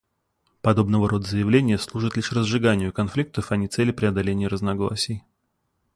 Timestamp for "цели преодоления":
3.67-4.47